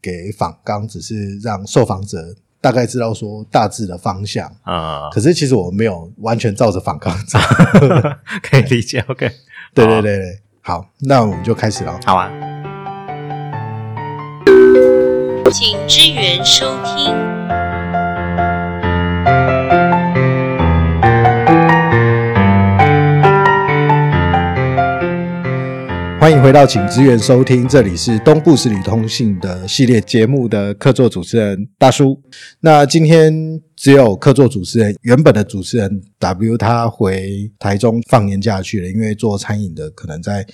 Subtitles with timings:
[0.00, 4.50] 给访纲，只是让受访者大概知道说大致的方向。
[4.62, 7.38] 啊，可是其实我没有完全照着访纲走。
[8.42, 9.00] 可以理解。
[9.08, 9.30] OK，
[9.74, 11.98] 对对对对，好，那我们就开始了。
[12.04, 12.30] 好啊。
[15.50, 17.37] 请支援收听。
[26.20, 32.20] 欢迎回到请支援收听，这里是东部十里通信的系列节目的客座主持人大叔。
[32.58, 40.44] 那今天只有客座主持人，原本的主持人 W 他回台中放年假去了，因为做餐饮的可能在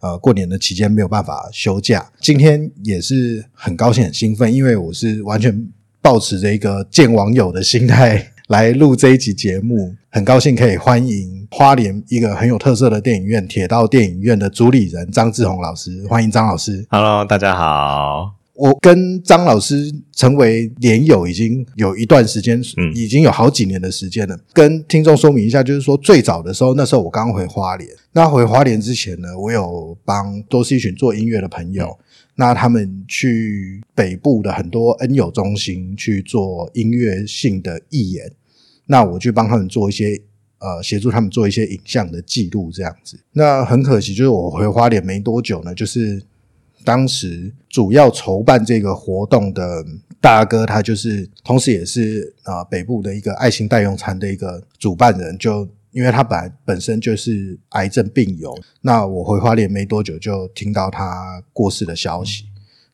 [0.00, 2.12] 呃过年的期间没有办法休假。
[2.20, 5.66] 今天也是很高兴、很兴奋，因为我是完全
[6.02, 16.84] 抱持着一个见网友的心态来录这一集节目，很高兴可以欢迎花莲一个很有特色的电影院——铁道电影院的主理人张志宏老师，欢迎张老师。
[16.90, 18.34] Hello，大家好。
[18.52, 24.38] 我跟张老师成为连友已经有一段时间，嗯已经有好几年的时间了。
[24.52, 27.88] 跟听众说明一下，就是说最早的时候，那时候我刚回花莲。
[28.12, 31.98] 那回花莲之前呢，我有帮都是一群做音乐的朋友，
[32.36, 38.30] 那他们去北部的很多恩友中心去做音乐性的义演，
[38.86, 40.20] 那我去帮他们做一些。
[40.60, 43.20] 呃，协助他们做一些影像的记录，这样子。
[43.32, 46.22] 那很可惜，就是我回花莲没多久呢，就是
[46.82, 49.84] 当时主要筹办这个活动的
[50.22, 62.46] 大哥，他就是同时也是啊、呃北部的一个爱心代用餐的一个主办人，就因为他本来本身就是癌症病友，那我回花莲没多久就听到他过世的消息。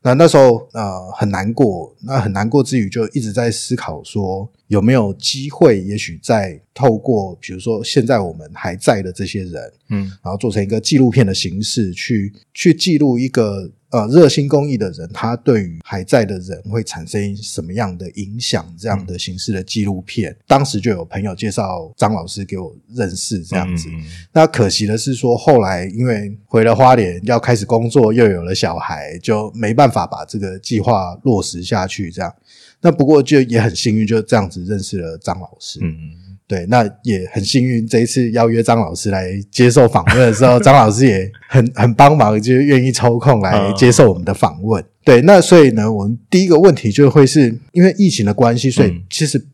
[0.02, 10.04] 那那时候呃很难过，那很难过之余就一直在思考说有没有机会，也许再透过比如说现在我们还在的这些人，嗯。
[10.22, 18.72] 然后做成一个纪录片的形式去去记录一个呃热心公益的人，他对于还在的人会产生什么样的影响？
[18.78, 23.88] 这样的形式的纪录片，当时就有朋友介绍张老师给我认识，这样子。
[23.90, 24.00] 嗯
[24.32, 32.10] 那可惜的是说，后来因为回了花莲要开始工作，又有了小孩，就没办法把这个计划落实下去。
[32.10, 32.32] 这样，
[32.80, 35.80] 那不过就也很幸运，就这样子认识了张老师。
[35.82, 44.84] 嗯嗯，对，那也很幸运，这一次邀约张老师来接受访问的时候， 张老师也很很帮忙，就是愿意抽空来接受我们的访问。
[45.04, 49.46] 对，那所以呢，我们第一个问题就会是因为疫情的关系，所以嗯其实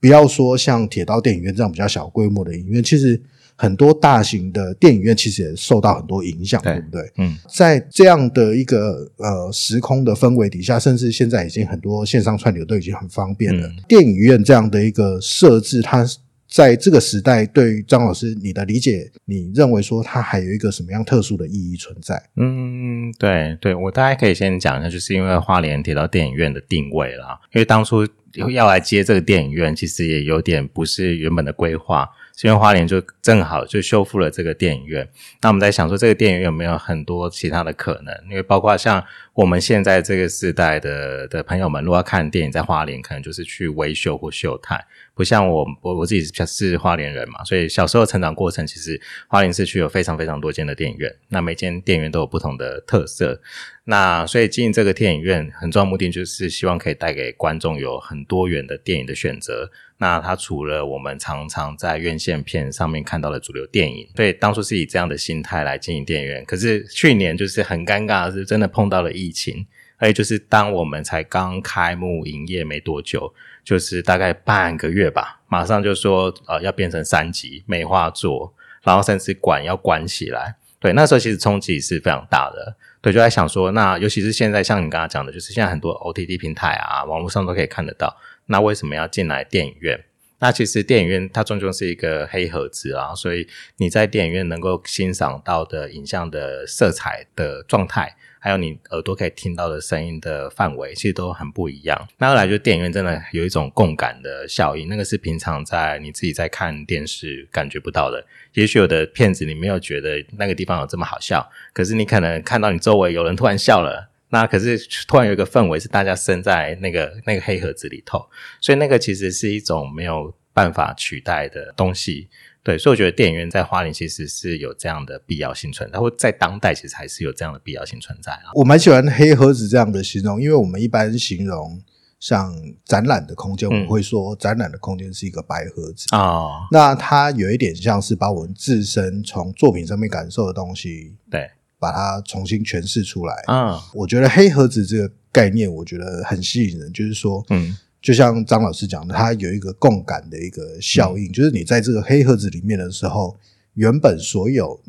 [0.00, 3.20] 不要说像铁道电影院这样比较小规模的影院，其实
[3.62, 7.12] 很多大型的电影院其实也受到很多影响，对对不对？
[7.18, 13.64] 嗯在这样的一个呃时空的氛围底下，甚至现在已经很多线上串流都已经很方便了。
[13.68, 16.04] 嗯电影院这样的一个设置，它
[16.48, 22.20] 在这个时代对于张老师你的理解，你认为说它还有一个什么样特殊的意义存在？
[22.36, 28.04] 嗯，对对，我大概可以先讲一下，就是因为花莲提到电影院的定位啦，因为当初
[28.52, 35.08] 要来接这个电影院，其实也有点不是原本的规划，是因为花莲就正好就修复了这个电影院。
[35.40, 38.14] 那我们在想说，这个电影院有没有很多其他的可能？
[38.28, 39.04] 因为包括像
[39.34, 44.84] 我们现在这个时代的的朋友们，如果要看电影在花莲，可能就是去维修或秀泰，
[45.14, 53.40] 不像我我我自己是是花莲人嘛，所以小时候成长过程，其实花莲市区有非常非常多间的电影院，那每间电影院都有不同的特色。
[53.84, 59.70] 那所以经营这个电影院很重要目的就是希望可以带给观众有很多元的电影的选择。
[60.02, 66.44] 那它除了我们常常在院线片上面看到的主流电影，所以当初是以这样的心态来经营电影院。
[66.44, 69.64] 可是去年就是很尴尬是，真的碰到了疫情，
[69.98, 73.32] 而且就是当我们才刚开幕营业没多久，
[73.62, 78.52] 就是大概半个月吧，马上就说呃要变成三级美化做，
[78.82, 80.56] 然后甚至馆要关起来。
[80.80, 82.74] 对，那时候其实冲击是非常大的。
[83.00, 88.16] 对，就在想说，那尤其是现在，像你刚刚讲的，就是现在很多 OTT 平台啊，网络上都可以看得到。
[88.52, 90.04] 那为什么要进来电影院？
[90.38, 93.48] 那其实电影院它终究是一个黑盒子啊，所以
[93.78, 102.08] 你在电影院能够欣赏到的影像的色彩的状态，还有你耳朵可以听到的声音的范围，其实都很不一样。
[102.18, 108.26] 那后来就电影院真的有一种共感的效应，那个是平常在你自己在看电视感觉不到的。
[108.54, 114.11] 也许有的片子你没有觉得那个地方有这么好笑，可是你可能看到你周围有人突然笑了。
[114.32, 118.26] 那可是突然有一个氛围是大家身在那个那个黑盒子里头，
[118.62, 122.28] 所以那个其实是一种没有办法取代的东西。
[122.64, 128.54] 对，所以我觉得电影院在花莲其实是有这样的必要性存在，或在当代其实还是有这样的必要性存在啊。
[128.54, 131.82] 我蛮喜欢黑盒子这样的形容，因为我们一般形容
[132.20, 136.06] 像展览的空间，我嗯们会说展览的空间是一个白盒子。
[136.14, 141.50] 哦，那它有一点像是把我们自身从作品上面感受的东西，对，
[141.82, 143.34] 把它重新诠释出来。
[143.48, 143.76] 嗯。
[143.92, 147.76] 我觉得黑盒子这个概念，我觉得很吸引人，就是说，嗯。
[148.00, 153.36] 就像张老师讲的，它有一个共感的一个效应，就是你在这个黑盒子里面的时候，
[153.74, 154.80] 原本所有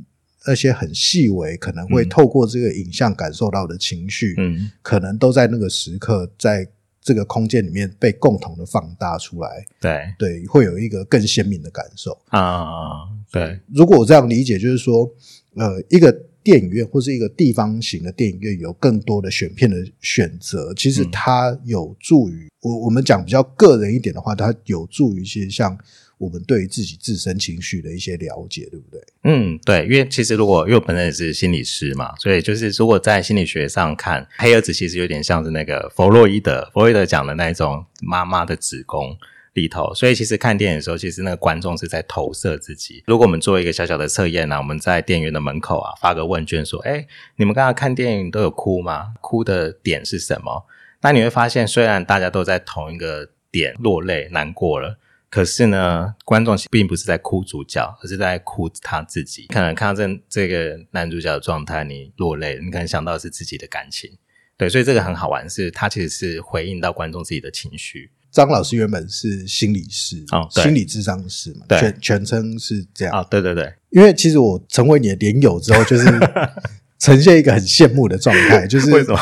[0.45, 2.09] 那些很细微，可能会嗯。
[2.09, 4.71] 透过这个影像感受到的情绪，嗯。
[4.83, 6.67] 可能都在那个时刻，在
[7.01, 10.01] 这个空间里面被共同的放大出来，对。
[10.17, 12.17] 对，会有一个更鲜明的感受。
[12.29, 13.59] 啊对。
[13.73, 15.07] 如果我这样理解，就是说，
[15.55, 16.11] 呃，一个
[16.43, 25.77] 电影院或是一个地方型的电影院有更多的选片的选择，其实嗯它有助于我我们讲比较个人一点的话，它有助于一些像
[26.17, 29.01] 我们对于自己自身情绪的一些了解，对不对？
[29.23, 39.17] 嗯，对，因为其实如果因为我本身也是心理师嘛，所以就是如果在心理学上看，黑儿子其实有点像是那个弗洛伊德，弗洛伊德讲的那一种妈妈的子宫
[39.53, 43.03] 里头，所以其实看电影的时候，其实那个观众是在投射自己。
[43.07, 49.13] 如果我们做一个小小的测验呢、我们在电影院的门口啊发个问卷说，哎，你们刚刚看电影都有哭吗？
[49.21, 50.65] 哭的点是什么？
[51.01, 54.97] 那你会发现，虽然大家都在同一个点落泪难过了。
[55.29, 59.47] 可是呢，观众并不是在哭主角，而是在哭他自己。
[59.47, 64.17] 可能看到这这个男主角的状态，你落泪，你可能想到的是自己的感情。
[64.55, 68.11] 对，所以这个很好玩，是他其实是回应到观众自己的情绪。
[68.33, 73.13] 张老师原本是心理师，哦对心理智商师嘛，对全全称是这样。
[73.13, 76.05] 啊、对对对，因为其实我成为你的连友之后，就是
[76.97, 79.19] 呈现一个很羡慕的状态，就是为什么？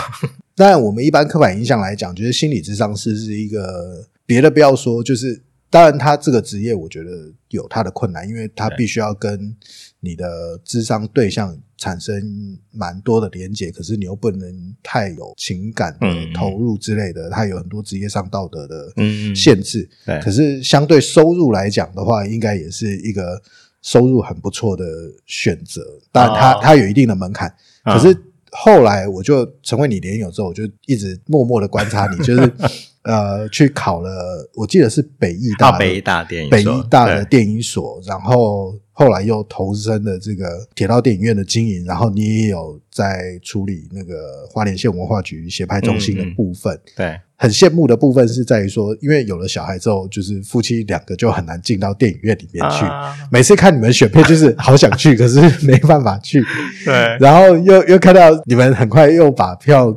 [0.56, 9.56] 当然，我们一般刻板印象来讲，就是心理智商师是一个别的不要说，就是当然他这个职业，我觉得有他的困难，因为他必须要跟
[10.00, 12.14] 你的智商对象产生
[12.70, 19.90] 蛮多的连结，可是你又不能太有情感的嗯投入之类的，它有很多职业上道德的嗯限制。
[20.06, 23.42] 对可是相对收入来讲的话，应该也是一个
[23.82, 24.86] 收入很不错的
[25.26, 25.82] 选择。
[26.12, 27.52] 当然它，哦它有一定的门槛。
[27.84, 28.16] 可是
[28.52, 32.54] 后来我就成为你连友之后，我就一直默默的观察你，就是
[33.04, 46.80] 呃去考了，我记得是北艺大北医大电影北所艺大的电影所，然后后来又投身了这个铁道电影院的经营，然后你也有在处理那个花莲县文化局协拍中心的嗯嗯部分。
[46.96, 52.86] 对很羡慕的部分是在于说，因为有了小孩之后，就是夫妻两个就很难进到电影院里面去。
[52.86, 56.40] 啊每次看你们选片，就是好想去，可是没办法去。
[56.86, 59.92] 对然后又又看到你们很快又把票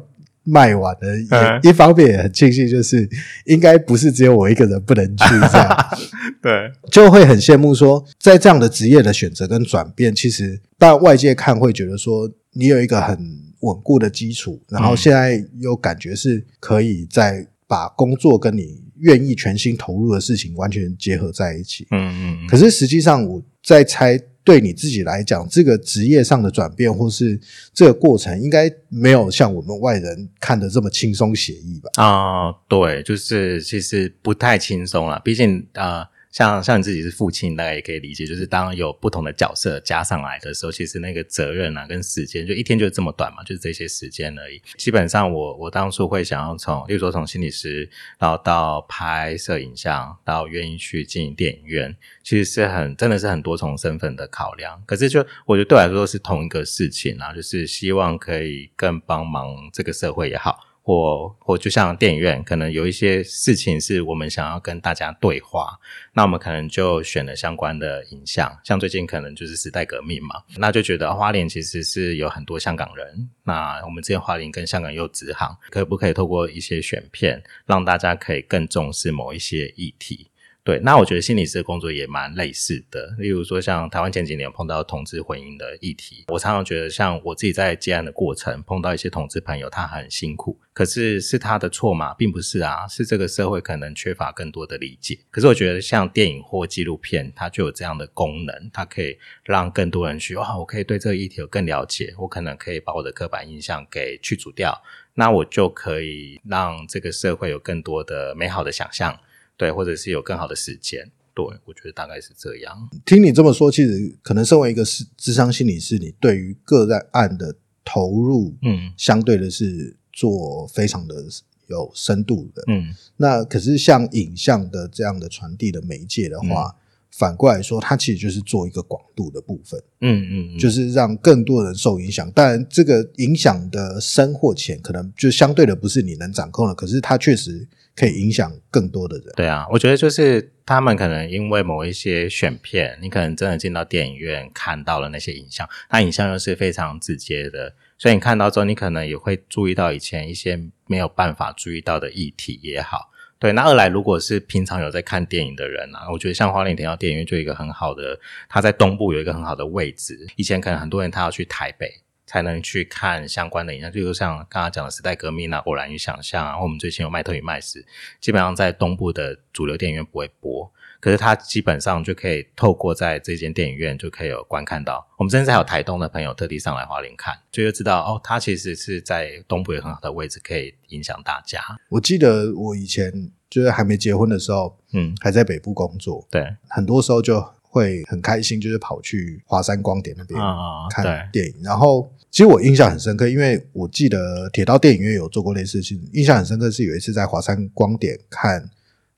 [0.44, 3.08] 卖完了，一方面也很庆幸，就是
[3.46, 5.96] 应该不是只有我一个人不能去这样。
[6.42, 13.18] 对就会很羡慕说，在这样的职业的选择跟转变，其实当然外界看会觉得说，你有一个很
[13.60, 21.86] 稳固的基础，然后嗯现在又感觉是可以在把工作跟你愿意全心投入的事情完全结合在一起。
[21.90, 27.40] 嗯嗯嗯可是实际上，我在猜，对你自己来讲，这个职业上的转变，或是
[27.72, 31.90] 这个过程，应该没有像我们外人看的这么轻松写意吧？
[31.96, 35.18] 啊、对，就是其实不太轻松啦。
[35.24, 44.60] 毕竟呃，像像你自己是父亲，大概也可以理解，就是当有不同的角色加上来的时候，其实那个责任啊跟时间，就一天就这么短嘛，就是这些时间而已。
[44.76, 47.88] 基本上我我当初会想要从，例如说从心理师，
[48.18, 54.82] 然后到拍摄影像，到愿意去经营电影院，其实是很真的是很多重身份的考量。
[54.86, 60.58] 可是就我觉得对我来说是同一个事情啊，就是希望可以更帮忙这个社会也好。
[60.86, 65.78] 或或就像电影院，可能有一些事情是我们想要跟大家对话，
[66.12, 80.28] 那我们可能就选了相关的影像，像最近可能就是时代革命嘛，那就觉得花莲其实是有很多香港人，那我们之前花莲跟香港又直航，可不可以透过一些选片，让大家可以更重视某一些议题？
[80.64, 83.14] 对，那我觉得心理师的工作也蛮类似的。
[83.18, 92.14] 例如说，像台湾前几年碰到同志婚姻的议题，我常常觉得，像我自己在接案的过程，碰到一些同志朋友，他很辛苦，可是是他的错吗？
[92.14, 95.18] 并不是啊，是这个社会可能缺乏更多的理解。
[95.30, 109.20] 可是我觉得，像电影或纪录片，它就有这样的功能，它可以让更多人去哇，我可以对这个议题有更了解，我可能可以把我的刻板印象给去除掉，那我就可以让这个社会有更多的美好的想象。
[109.56, 111.10] 对，或者是有更好的时间。
[111.34, 112.88] 对，我觉得大概是这样。
[113.04, 121.24] 听你这么说，其实可能身为一个是智商心理师，你对于个案的投入，嗯相对的是做非常的
[121.66, 122.62] 有深度的。
[122.68, 126.76] 嗯那可是像影像的这样的传递的媒介的话，
[127.16, 132.28] 反过来说，它其实就是做一个广度的部分，嗯嗯，就是让更多人受影响。
[132.32, 139.26] 当然，这个影响的深或浅，可能就相对的不是你能掌控的，可是它确实可以影响更多的人。
[139.36, 153.10] 对啊，我觉得就是他们可能因为某一些选片，你可能真的进到电影院看到了那些影像，那影像又是非常直接的，所以你看到之后，你可能也会注意到以前一些没有办法注意到的议题也好。
[153.44, 160.18] 对，那二来，如果是平常有在看电影的人啊，我觉得像花莲田到电影院就有一个很好的，它在东部有一个很好的位置。
[160.36, 161.92] 以前可能很多人他要去台北
[162.26, 167.84] 才能去看相关的影像，就像刚刚讲的时代革命啊、偶然与想象啊，或我们最近有麦特与麦斯，
[168.20, 170.70] 基本上在东部的主流电影院不会播。
[171.00, 175.06] 可是它基本上就可以透过在这间电影院就可以有观看到。
[175.18, 181.60] 我们甚至还有台东的朋友特地上来华林看，就就知道哦，它其实是在东部有很好的位置，可以影响大家。
[181.90, 191.54] 我记得我以前就是还没结婚的时候，嗯，还在北部工作，对，很多时候就会很开心，就是跑去华山光点那边啊、看，电影。
[191.62, 198.68] 然后其实我印象很深刻，因为我记得铁道电影院有做过类似的事情，印象很深刻是有一次在华山光点看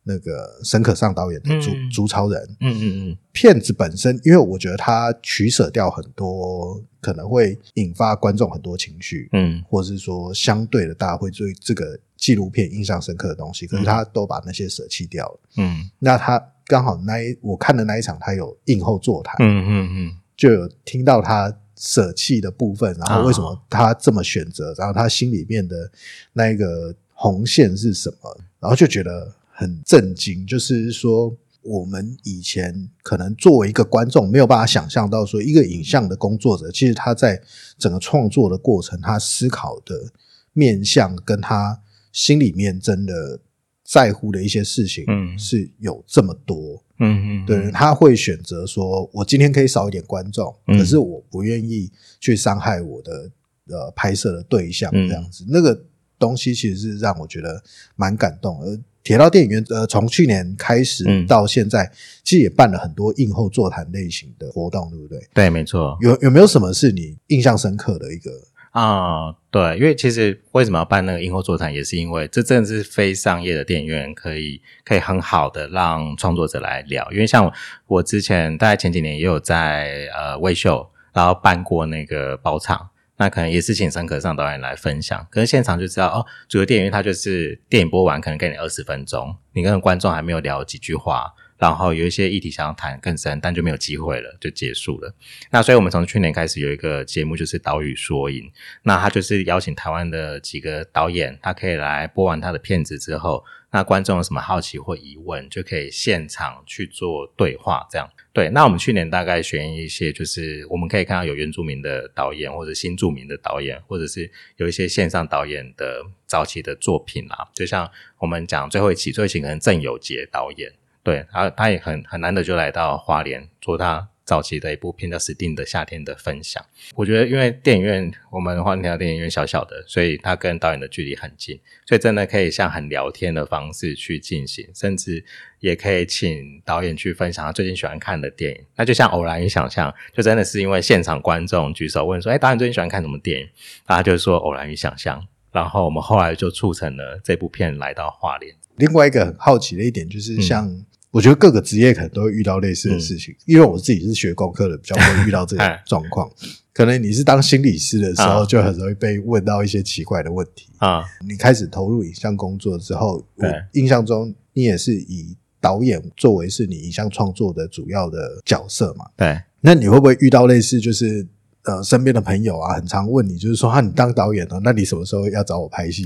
[0.02, 9.64] 那个沈可尚导演的《竹嗯竹超人》嗯嗯嗯，片子本身，因为我觉得它取舍掉很多可能会引发观众很多情绪，嗯。
[9.66, 15.40] 或是说相对的大家会对这个纪录片印象深刻的东西，可是他都把那些舍弃掉了。
[15.56, 15.88] 嗯。
[15.98, 20.12] 那他刚好那一我看的那一场，他有映后座谈，嗯嗯嗯。
[20.36, 25.90] 就有听到他舍弃的部分，然后为什么他这么选择，然后他心里面的
[26.32, 31.36] 那一个红线是什么，然后就觉得很震惊，就是说。
[31.68, 37.42] 我们以前可能作为一个观众，没有办法想象到说，一个影像的工作者，其实他在
[37.76, 40.12] 整个创作的过程，他思考的
[40.52, 43.40] 面向跟他心里面真的
[43.86, 46.82] 在乎的一些事情，嗯是有这么多。
[46.98, 53.30] 嗯嗯，对，他会选择说，我今天可以少一点观众，嗯可是我不愿意去伤害我的
[53.68, 55.78] 呃拍摄的对象，嗯这样子，那个
[56.18, 57.62] 东西其实是让我觉得
[57.94, 58.60] 蛮感动。
[58.62, 61.88] 而铁道电影院呃，从去年开始嗯到现在，
[62.24, 65.20] 其实也办了很多映后座谈类型的活动，对不对？
[65.32, 68.32] 对，没错有有没有什么是你印象深刻的一个？
[68.78, 77.10] 啊、对，因为其实为什么要办那个映后座谈，也是因为这真的是非商业的电影院，可以可以很好的让创作者来聊。
[77.10, 77.50] 因为像
[77.86, 82.90] 我之前大概前几年也有在呃微秀，然后办过那个包场。
[83.18, 95.14] 那可能也是请沈可上导演来分享，可是现场就知道哦，主流电影院它就是电影播完可能给你二十分钟，你跟观众还没有聊几句话，然后有一些议题想要谈更深，但就没有机会了，就结束了。
[95.50, 98.50] 那所以我们从去年开始有一个节目，就是岛屿说影，
[98.82, 108.08] 那他就是邀请台湾的几个导演，他可以来播完他的片子之后，那观众有什么好奇或疑问，就可以现场去做对话，这样。
[108.32, 117.48] 对，那我们去年大概选一些，就是我们可以看到有原住民的导演，或者新著名的导演，或者是有一些线上导演的早期的作品啦。
[117.54, 120.70] 就像我们讲最后一期，最后一期可能郑有杰导演，
[121.06, 126.60] 对，他他也很很难得就来到花莲做他早期的一部片叫《死定的夏天》的分享。
[126.96, 135.24] 我觉得，因为电影院我们花莲条电影院小小的，所以他跟导演的距离很近，所以真的可以像很聊天的方式去进行，甚至
[135.60, 138.60] 也可以请导演去分享他最近喜欢看的电影。
[138.74, 143.46] 那就像偶然与想象，就真的是因为现场观众举手问说：“哎，导演最近喜欢看什么电影？”
[143.86, 148.52] 然后他就说“偶然与想象”，然后我们后来就促成了这部片来到花莲。
[148.78, 150.84] 另外一个很好奇的一点就是，嗯像、
[151.16, 156.30] 我觉得各个职业可能都会遇到类似的事情，因为我自己是学工科的，比较会遇到这 哎个状况。
[156.74, 160.68] 可能你是当心理师的时候，啊就很容易被问到一些奇怪的问题。
[160.76, 169.06] 啊、你开始投入影像工作之后，我对印象中你也是以导演作为是你影像创作的主要的角色嘛？
[169.16, 171.26] 对，那你会不会遇到类似就是？
[171.64, 176.04] 呃，身边的朋友啊，很常问你，就是说，啊，你当导演啊，那你什么时候要找我拍戏？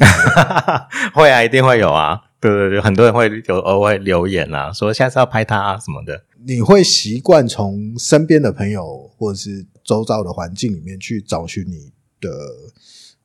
[1.13, 2.19] 会啊，一定会有啊。
[2.41, 6.25] 对对对，很多人会有偶尔留言啊，说下次要拍他啊什么的。
[6.47, 12.31] 你会习惯从身边的朋友或者是周遭的环境里面去找寻你的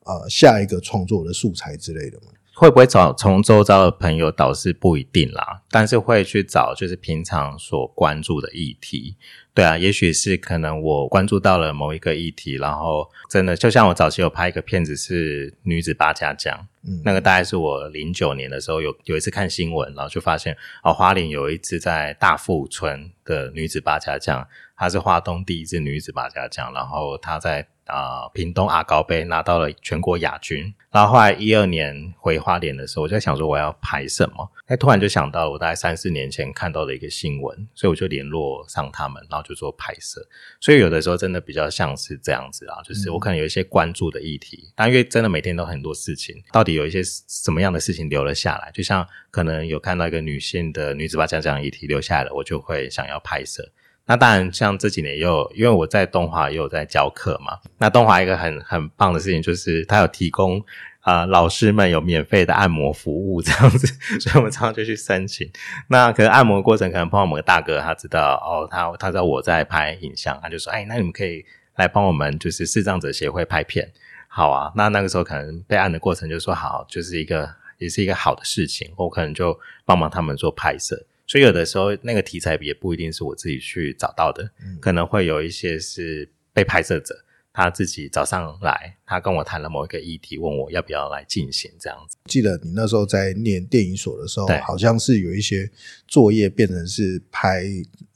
[0.04, 2.28] 呃下一个创作的素材之类的吗？
[2.58, 9.14] 会不会找从周遭的朋友导师不一定啦，但是会去找就是平常所关注的议题。
[9.52, 24.46] 对啊，也许是可能我关注到了某一个议题，然后真的就像我早期有拍一个片子是女子八家将，嗯，那个大概是我零九年的时候有有一次看新闻，然后就发现哦，花莲有一支在大富村的女子八家将，
[24.78, 30.72] 她是花东第一支女子八家将，然后她在啊、呃屏东阿高杯拿到了全国亚军。
[30.90, 40.26] 然后后来一二年回花莲的时候，我就在想说我要拍什么，哎，突然就想到了我大概三四年前看到的一个新闻，所以我就联络上他们，然后就做拍摄。
[40.58, 48.70] 所以有的时候真的比较像是这样子啊，就是我可能有一些关注的议题，但因为真的每天都很多事情，到底有一些什么样的事情留了下来？
[48.72, 53.70] 就像可能有看到一个女性的女子把讲讲议题留下来了，我就会想要拍摄。
[54.06, 57.58] 那当然，像这几年也有，因为我在东华也有在教课嘛。
[57.78, 60.64] 那东华一个很很棒的事情就是，它有提供
[61.00, 63.86] 啊、老师们有免费的按摩服务这样子，
[64.18, 65.48] 所以我们常常就去申请。
[65.88, 71.44] 那可能按摩过程可能碰到某个大哥，他知道哦，他他知道我在拍影像，他就说，哎，那你们可以
[71.76, 73.88] 来帮我们就是视障者协会拍片。
[74.28, 77.48] 好啊，那那个时候可能被按的过程就说好，就是一个
[77.78, 81.06] 也是一个好的事情，我可能就帮忙他们做拍摄。
[81.26, 87.14] 所以有的时候那个题材也不一定是我自己去找到的，嗯可能会有一些是被拍摄者
[87.52, 92.18] 他自己早上来，他跟我谈了某一个议题，问我要不要来进行这样子。
[92.26, 95.70] 记得你那时候在念电影所的时候，好像是有一些
[96.06, 97.64] 作业变成是拍，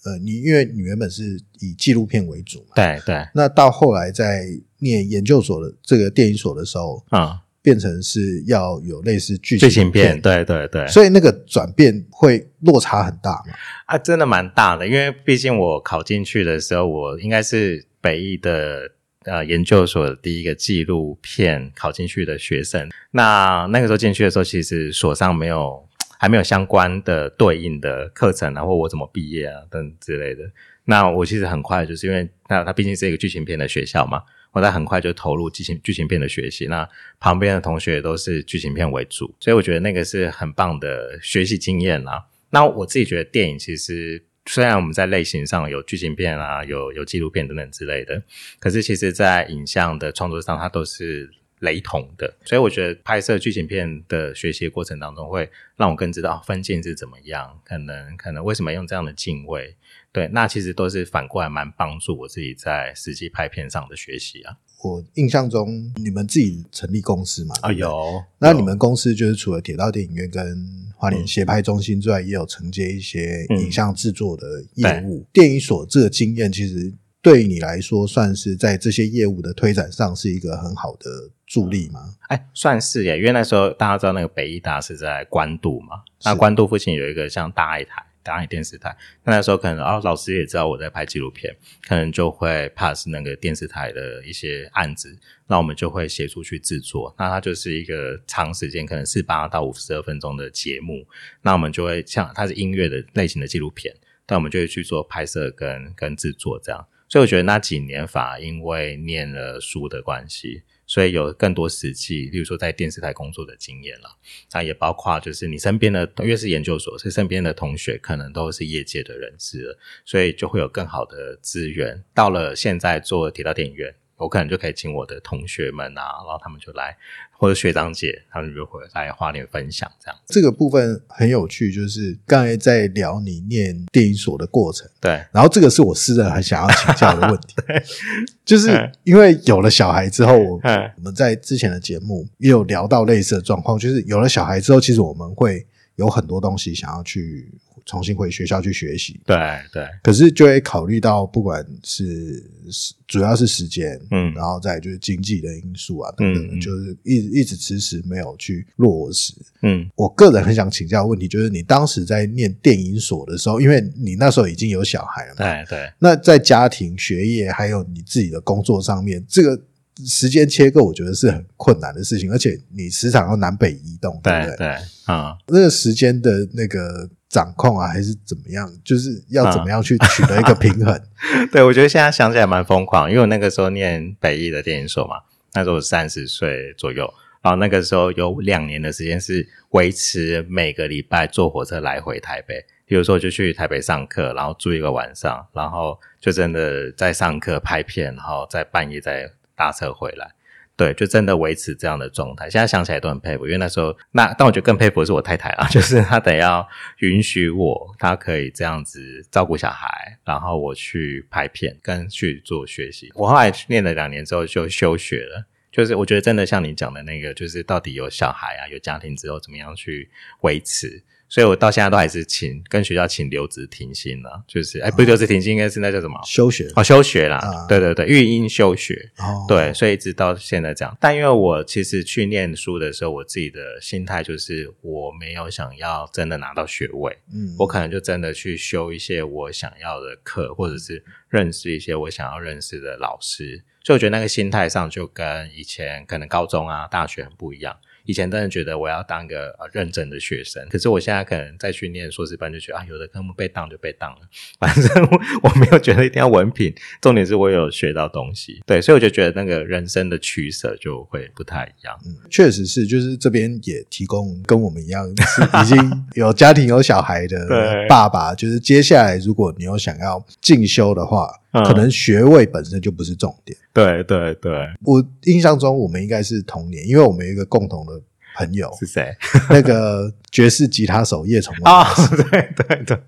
[0.04, 4.44] 呃，你因为你原本是以纪录片为主嘛，对对，那到后来在
[4.78, 13.52] 念研究所的这个电影所的时候，嗯，变成是要有类似剧剧情片，片，对对对，所以那个转变会落差很大嘛。
[13.86, 18.90] 啊，真的蛮大的，因为毕竟我考进去的时候，我应该是北艺的
[19.24, 22.88] 呃研究所的第一个纪录片考进去的学生。
[23.10, 25.86] 那那个时候进去的时候，其实所上没有
[26.18, 30.42] 还没有相关的对应的课程啊，或我怎么毕业啊等之类的。
[30.84, 36.66] 那我其实很快就是因为那它毕竟是一个剧情片的学校嘛，我在很快就投入剧情剧情片的学习。
[36.66, 36.88] 那
[37.18, 42.26] 旁边的同学都是剧情片为主，所以我觉得那个是很棒的学习经验啦。
[42.50, 48.20] 那我自己觉得电影其实虽然我们在类型上有剧情片啊，有有纪录片等等之类的，
[48.58, 51.30] 可是其实在影像的创作上，它都是
[51.60, 52.34] 雷同的。
[52.44, 59.76] 所以我觉得拍摄剧情片的学习过程当中，会让我更知道分镜是怎么样，可能可能为什么用这样的镜位。
[60.12, 64.56] 对，那其实都是反过来蛮帮助我自己在实际拍片上的学习啊。
[64.82, 67.54] 我印象中，你们自己成立公司嘛？
[67.62, 67.70] 啊。
[67.70, 75.26] 有，那你们公司就是除了铁道电影院跟花莲嗯协拍中心之外，也有承接一些嗯影像制作的业务。
[75.32, 82.14] 电影所这个经验，其实对你来说，算是在这些业务的推展上是一个很好的助力吗？
[82.28, 91.54] 哎，算是耶，因为那时候大家知道那个北艺大是在关渡嘛，那是关渡附近有一个像大爱台、大爱电视台，那那时候可能哦，老师也知道我在拍纪录片，
[91.86, 97.14] 可能就会 pass 那个电视台的一些案子，那我们就会协助去制作。
[97.18, 101.06] 那它就是一个长时间，可能四八到五十二分钟的节目，
[101.42, 103.94] 那我们就会像它是音乐的类型的纪录片，
[104.26, 106.86] 但我们就会去做拍摄跟跟制作这样。
[107.08, 114.10] 所以我觉得那几年反而因为念了书的关系，所以有更多实际，例如说在电视台工作的经验了。
[114.52, 122.02] 那也包括就是你身边的，越是研究所，是身边的同学可能都是业界的人士，所以就会有更好的资源。
[122.12, 126.96] 到了现在做铁道电影院，我可能就可以请我的同学们啊，然后他们就来，
[127.32, 130.20] 或者学长姐，他们就会来花莲分享这样。
[130.26, 137.56] 这个部分很有趣，就是刚才在聊你念电影所的过程，对，然后这个是我私人很想要请教的问题，
[138.44, 145.66] 就是嗯因为有了小孩之后，我们在之前的节目也有聊到类似的状况，就是有了小孩之后，其实我们会
[146.00, 147.52] 有很多东西想要去
[147.84, 149.36] 重新回学校去学习，对
[149.72, 154.32] 对，可是就会考虑到不管是是主要是时间，嗯。
[154.34, 156.60] 然后再就是经济的因素啊等等，嗯嗯。
[156.60, 159.34] 就是一一直迟迟没有去落实。
[159.62, 159.90] 嗯。
[159.94, 165.92] 我个人很想请教的问题，就是你当时在念电影所的时候，因为你那时候已经有小孩了嘛，对对。
[165.98, 169.60] 那在家庭、学业还有你自己的工作上面，这个
[170.06, 174.56] 时间切割，我觉得是很困难的事情，而且你时常要南北移动，对不对？
[174.56, 174.76] 对对，
[175.08, 178.70] 嗯，那个时间的那个掌控啊，还是怎么样？
[178.84, 181.00] 就是要怎么样去取得一个平衡？
[181.52, 185.16] 对，我觉得现在想起来蛮疯狂，因为我那个时候念北艺的电影所嘛，
[185.54, 192.64] 那时候我三十岁左右，然后那个时候有两年的时间是维持每个礼拜坐火车来回台北。
[192.86, 200.32] 比如说，就去台北上课，然后住一个晚上，然后就真的在上课拍片，然后在半夜再搭车回来。
[200.76, 202.48] 对，就真的维持这样的状态。
[202.48, 206.66] 现在想起来都很佩服，因为那时候那，但我觉得更佩服的是我太太啊， 就是她得要
[207.00, 213.12] 允许我，她可以这样子照顾小孩，然后我去拍片跟去做学习。
[213.14, 215.44] 我后来念了两年之后就休学了。
[215.70, 220.08] 就是我觉得真的像你讲的那个，就是到底有小孩啊，有家庭之后怎么样去
[220.40, 221.04] 维持。
[221.30, 226.20] 所以我到现在都还是请跟学校请留职停薪了，就是哎，不是留职停薪，应该是那叫什么？
[226.26, 227.36] 休学哦，休学啦。
[227.36, 229.12] 啊对对对，育婴休学。
[229.18, 230.96] 哦，对，所以一直到现在这样。
[231.00, 243.62] 但因为我其实去念书的时候，我自己的心态就是我没有想要真的拿到学位，嗯，我可能就真的去修一些我想要的课，或者是认识一些我想要认识的老师。
[243.84, 247.74] 所以我觉得那个心态上就跟以前可能高中啊、大学很不一样。
[248.04, 254.18] 以前真的觉得我要当一个呃认真的学生，可是我现在可能再去念硕士班，就觉得啊，有的科目被当就被当了，
[254.60, 258.60] 反正我我没有觉得一定要文凭，重点是我有学到东西。
[258.66, 261.98] 对，所以我就觉得那个人生的取舍就会不太一样。
[262.30, 267.46] 确实是，就是这边也提供跟我们一样是已经有家庭有小孩的
[267.88, 273.56] 爸爸，就是接下来如果你有想要进修的话，嗯可能学位本身就不是重点。
[273.72, 274.52] 对对对，
[274.84, 278.00] 我印象中我们应该是同年，因为我们有一个共同的
[278.36, 279.14] 朋友，是谁？
[279.50, 281.84] 那个爵士吉他手叶崇文啊？
[282.30, 282.98] 对 对对。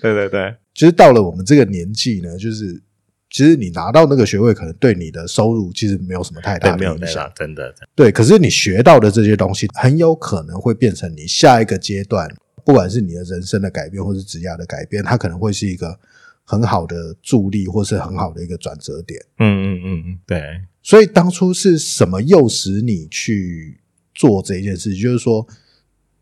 [0.00, 2.80] 对对对，就是到了我们这个年纪呢，就是
[3.30, 7.24] 其实你拿到那个学位，可能对你的收入其实没有什么太大影响。
[7.24, 7.32] 样，。
[7.34, 7.88] 真的真的。
[7.94, 12.28] 对，可是你学到的这些东西，很有可能会变成你下一个阶段，
[12.64, 15.98] 不管是你的人生的改变，或是职业的改变，它可能会是一个
[16.48, 19.20] 很好的助力，或是很好的一个转折点。
[19.38, 20.40] 嗯嗯嗯嗯，对，
[20.80, 23.80] 所以当初是什么诱使你去
[24.14, 24.94] 做这件事？
[24.94, 25.44] 就是说，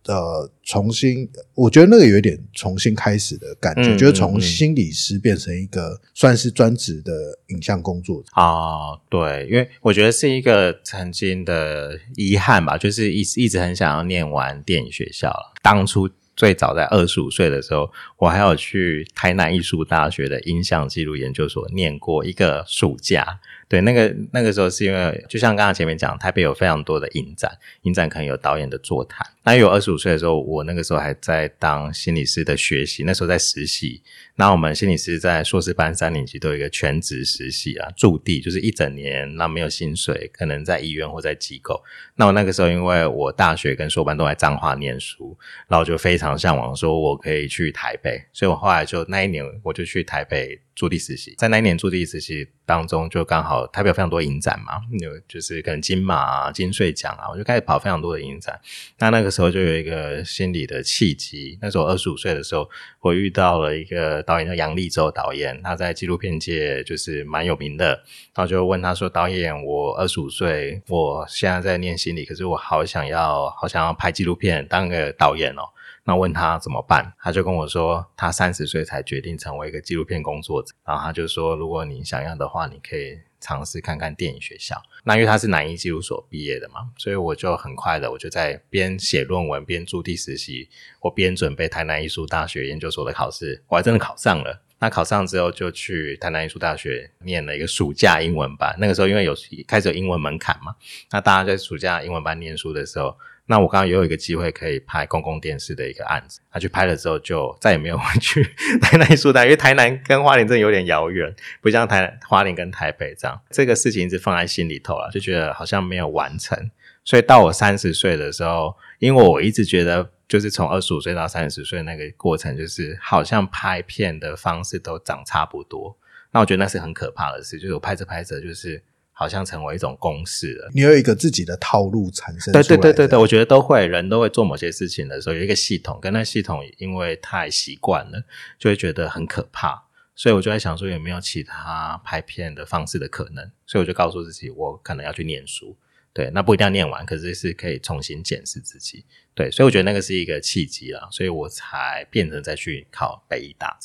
[0.06, 7.12] 呃，重新，我觉得那个有一点重新开始的感觉，嗯就是从心理师变成一个算是专职的
[7.48, 8.28] 影像工作者。
[8.32, 15.52] 啊、对，因为我觉得是一个曾经的遗憾吧，就是一一直很想要念完电影学校了。
[15.62, 16.08] 当初
[16.44, 23.40] 最早在二十五岁的时候，我还有去台南艺术大学的音像记录研究所念过一个暑假。
[23.74, 27.50] 对，那个那个时候是因为，就像刚刚前面讲，台北有非常多的影展，
[27.82, 29.26] 影展可能有导演的座谈。
[29.42, 34.00] 那有二十五岁的时候，我那个时候还在当心理师的学习，那时候在实习。
[34.36, 41.82] 那我们心理师在硕士班三年级都有一个全职实习啊，驻地就是一整年，那没有薪水，可能在医院或在机构。
[42.14, 58.60] 那我那个时候，因为我大学跟硕班都在彰化念书，然后就非常向往，说我可以去台北，所以我后来就那一年我就去台北驻地实习，在那一年驻地实习当中，就刚好台北有非常多影展嘛，有就是可能金马啊、金穗奖啊，我就开始跑非常多的影展。
[58.98, 62.68] 那那个时候就有一个心理的契机，那时候二十五岁的时候，
[63.00, 68.02] 我遇到了一个导演叫杨立洲导演，他在纪录片界就是蛮有名的，
[68.34, 75.62] 然后就问他说：“导演，我二十五岁，我现在在念心理，可是我好想要，好想要拍纪录片，当个导演哦。”
[76.04, 80.74] 那问他怎么办，他就跟我说，他三十岁才决定成为一个纪录片工作者。
[80.84, 84.80] 然后他就说，如果你想要的话，你可以尝试看看电影学校。
[85.04, 90.68] 那因为他是南艺纪录所毕业的嘛，所以我就很快的，我就在边写论文边驻地实习，
[91.00, 94.62] 我边准备台南艺术大学研究所的考试，我还真的考上了。
[94.80, 98.74] 那考上之后，就去台南艺术大学念了一个暑假英文班。
[98.78, 99.34] 那个时候因为有
[99.66, 100.76] 开始有英文门槛嘛，
[101.10, 108.42] 那大家在暑假英文班念书的时候，那我刚刚也有一个机会可以拍公共电视的一个案子，他去拍了之后就再也没有回去
[108.80, 113.38] 台南艺术大，因为台南跟花莲真的有点遥远，不像台花莲跟台北这样。
[113.50, 116.70] 这个事情一直放在心里头了，就觉得好像没有完成。
[117.04, 125.98] 所以到我三十岁的时候，因为我一直觉得，就是从二十五岁到三十岁那个过程，就是好像拍片的方式都长差不多。
[126.32, 128.82] 那我觉得那是很可怕的事，就是我拍着拍着，就是
[129.14, 130.70] 好像成为一种公式了。
[130.74, 138.24] 你有一个自己的套路产生对对对对对，我觉得都会，人都会做某些事情的时候，有一个系统，跟那系统因为太习惯了，
[138.58, 139.84] 就会觉得很可怕。
[140.16, 143.50] 所以我就在想说，有没有其他拍片的方式的可能？
[143.66, 145.76] 所以我就告诉自己，我可能要去念书。
[146.12, 149.04] 对，那不一定要念完，可是是可以重新检视自己。
[149.34, 153.76] 对，所以我觉得那个是一个契机啦，所以我才变成再去考北医大。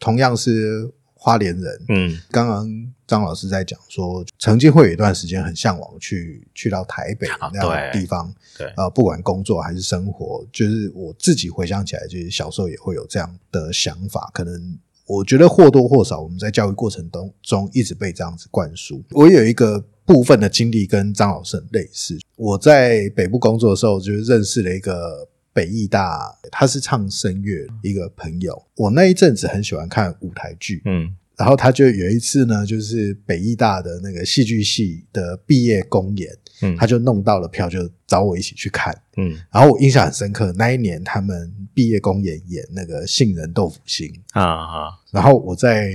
[0.00, 2.66] 同样是花莲人，嗯刚刚
[3.06, 14.78] 张老师在讲说，曾经会有一段时间很向往去去到台北啊那样的地方，对呃，不管工作还是生活，就是我自己回想起来，就是小时候也会有这样的想法，可能。
[15.08, 19.02] 我觉得或多或少，我们在教育过程当中一直被这样子灌输。
[19.12, 22.18] 我有一个部分的经历跟张老师很类似。
[22.36, 28.66] 我在北部工作的时候，就是认识了一个北艺大，他是唱声乐一个朋友。
[28.76, 36.28] 我那一阵子很喜欢看舞台剧，嗯然后他就有一次呢，就是北艺大的那个戏剧系的毕业公演，
[36.62, 38.92] 嗯，他就弄到了票，就找我一起去看。
[39.16, 45.92] 嗯然后我印象很深刻，那一年他们毕业公演演那个杏仁豆腐心，啊啊，然后我在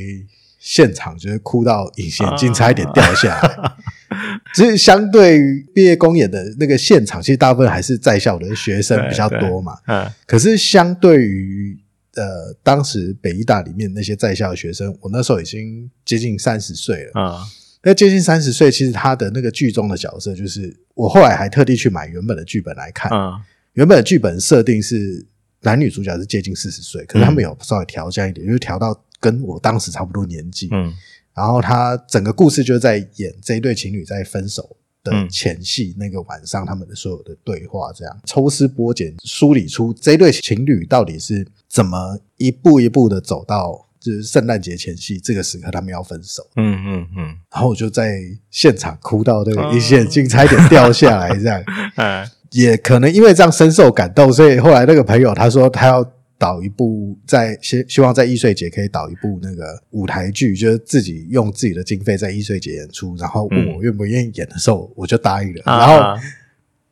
[0.65, 3.76] 现场就是哭到隐形眼镜差一点掉下来。
[4.56, 9.78] 只是相对于毕业公演的那个现场，其实大部分还是在校的学生比较多嘛。
[9.88, 11.78] 嗯可是相对于
[12.15, 17.21] 呃当时北医大里面那些在校的学生，我那时候已经接近三十岁了。
[17.21, 17.43] 啊
[17.86, 23.12] 那接近三十岁，其实他的那个剧中的角色，就是我后来还特地去买原本的剧本来看。
[23.12, 23.34] 嗯
[23.73, 25.26] 原本的剧本设定是
[25.62, 30.67] 男女主角是接近四十岁，可是他们有稍微调降一点，就是调到跟我当时差不多年纪。
[30.73, 30.93] 嗯
[31.36, 46.45] 然后他整个故事就在演这一对情侣在分手的嗯前戏，那个晚上他们的所有的对话，这样抽丝剥茧梳理出这对情侣到底是怎么一步一步的走到就是圣诞节前夕这个时刻，他们要分手。
[46.55, 48.19] 嗯嗯嗯然后我就在
[48.51, 51.63] 现场哭到那个一线镜差一点掉下来，这样。
[51.97, 56.03] 嗯也可能因为这样深受感动，所以后来那个朋友他说他要
[56.38, 65.62] 导一部在希希望在易碎节可以导一部那个舞台剧，就是自己用自己的经费在易碎节演出，然后问我愿不愿意演的时候，我就答应了。
[65.65, 66.22] 啊然后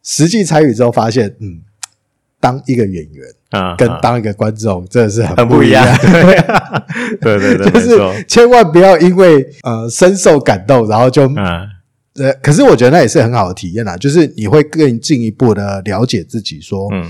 [0.03, 1.61] 实际参与之后发现，嗯，
[2.39, 5.97] 当一个演员啊跟当一个观众真的是很很不一样样。
[7.21, 11.67] 对对对，就是千万不要因为呃深受感动，然后就嗯
[12.15, 17.09] 呃，可是我觉得那也是很好的体验啦，就是你会更进一步的了解自己说，嗯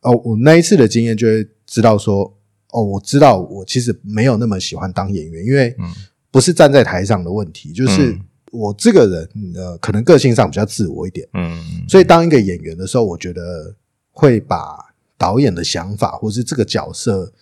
[0.00, 2.30] 哦，我那一次的经验就会知道说，
[2.72, 5.90] 哦，我知道我其实没有那么喜欢当演员，因为嗯。
[6.30, 8.20] 不是站在台上的问题，就是嗯。
[8.52, 11.62] 我这个人呃，可能个性上比较自我一点，嗯。
[11.88, 13.74] 所以当一个演员的时候，我觉得
[14.10, 14.76] 会把
[15.16, 17.32] 导演的想法或是这个角色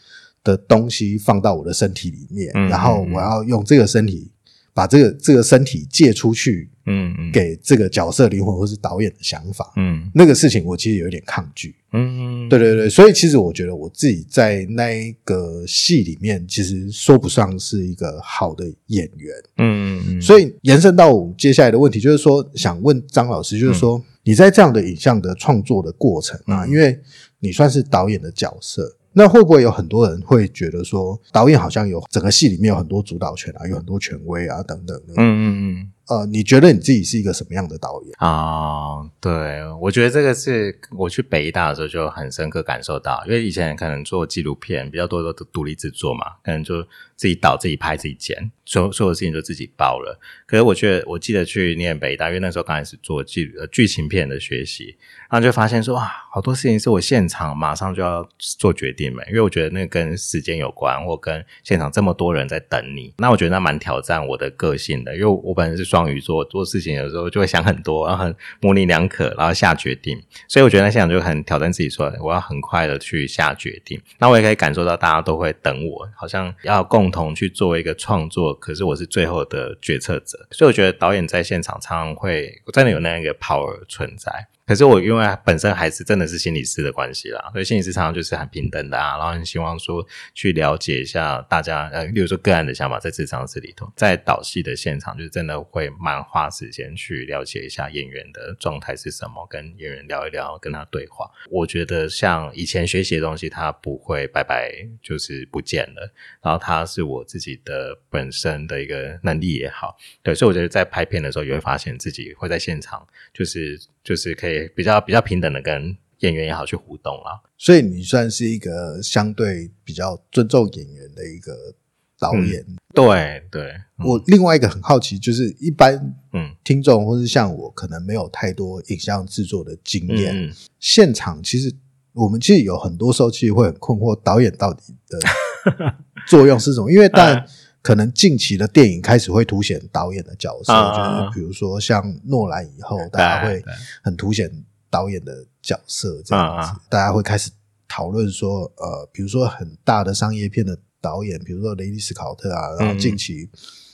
[0.44, 4.30] 的东西放到我的身体里面，嗯然后我要用这个身体
[4.72, 7.32] 把这个这个身体借出去嗯嗯。
[7.32, 9.72] 给这个角色灵魂或是导演的想法。
[9.76, 10.10] 嗯。
[10.14, 26.70] 那个事情我其实有一点抗拒，嗯对对对，所以其实我觉得我自己在那一个戏里面，其实说不上是一个好的演员，嗯嗯所以延伸到我们接下来的问题，就是说想问张老师，就是说、你在这样的影像的创作的过程啊，嗯。
[26.70, 26.98] 因为
[27.38, 28.96] 你算是导演的角色。
[29.12, 35.14] 那会不会有很多人会觉得说，导演好像有整个戏里面有很多主导权啊，有很多权威啊等等的？
[35.16, 35.44] 嗯嗯
[35.80, 38.12] 嗯呃，你觉得你自己是一个什么样的导演？
[38.18, 46.82] 啊，对，我觉得这个是我去北大的时候就很深刻感受到，因为以前可能做纪录片比较多都独立制作嘛，可能就
[47.14, 50.18] 自己导、自己拍、自己剪，所有所有事情就自己包了。
[50.46, 54.96] 可是我觉得，我记得去念北大，因为那时候刚开始做剧剧情片的学习，
[55.30, 74.00] 然后就发现说哇，好多事情是我现场马上就要做决定嘛，因为我觉得那跟时间有关，或跟现场这么多人在等你，那我觉得那蛮挑战我的个性的，因为我本身是双鱼座，做事情有时候就会想很多，然后很模棱两可，然后下决定，所以我觉得那现场就很挑战自己说，我要很快的去下决定。
[74.18, 84.46] 那我也可以感受到大家都会等我，好像要共同去做一个创作，可是我是最后的决策者，所以我觉得导演在现场常常会真的有那样一个 power 存在。
[84.70, 101.28] 可是我因为本身还是真的是心理师的关系啦，所以心理师常常就是很平等的啊，然后很希望说去了解一下大家呃，例如说个案的想法，在智商室里头，在导戏的现场，就是真的会蛮花时间去了解一下演员的状态是什么，跟演员聊一聊，跟他对话。
[101.50, 113.04] 我觉得像以前学习的东西，他不会白白就是不见了，然后他是我自己的本身的一个能力也好，对，所以我觉得在拍片的时候，也会发现自己会在现场，
[113.34, 117.40] 就是就是可以比较比较平等的跟演员也好去互动啦。
[117.58, 121.74] 所以你算是一个相对比较尊重演员的一个
[122.18, 122.64] 导演。
[122.92, 125.94] 对对，嗯我另外一个很好奇，就是一般
[126.32, 131.72] 嗯听众或是像我，可能没有太多影像制作的经验，嗯现场其实
[132.12, 135.94] 我们其实有很多时候其实会很困惑，导演到底的
[136.26, 136.90] 作用是什么？
[136.90, 137.48] 因为但嗯
[137.82, 143.62] 可能近期的电影开始会凸显导演的角色，啊就是比如说像诺兰以后，大家会
[144.02, 144.50] 很凸显
[144.88, 147.50] 导演的角色这样子，大家会开始
[147.88, 153.48] 讨论说，呃，比如说很大的商业片的导演，比如说雷利斯考特啊，然后嗯近期。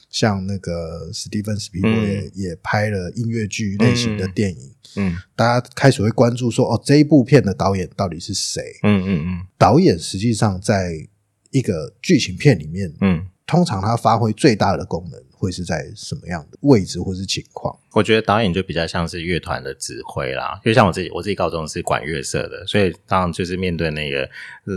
[0.08, 2.30] 像那个史蒂芬·斯皮伯也、嗯。
[2.32, 5.14] 也拍了音乐剧类型的电影，嗯。
[5.34, 8.62] 大家开始会关注说，哦，这一部片的导演到底是谁？
[8.84, 9.46] 嗯嗯嗯。
[9.58, 10.92] 导演实际上在
[11.50, 17.78] 一个剧情片里面，嗯，通常它发挥最大的功能会是在什么样的位置或是情况？
[17.92, 24.28] 我觉得导演就比较像是乐团的指挥啦，就像我自己，我自己高中是管乐社的，所以当然就是面对那个